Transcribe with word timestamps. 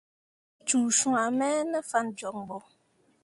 Mu 0.55 0.61
cuu 0.67 0.89
swãme 0.97 1.49
ne 1.71 1.79
fan 1.89 2.07
joŋ 2.17 2.37
bo. 2.47 2.57